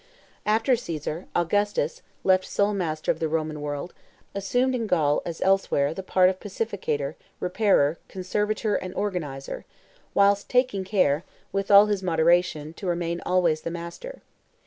[0.47, 3.93] After Caesar, Augustus, left sole master of the Roman world,
[4.33, 9.63] assumed in Gaul, as elsewhere, the part of pacificator, repairer, conservator, and organizer,
[10.15, 14.23] whilst taking care, with all his moderation, to remain always the master.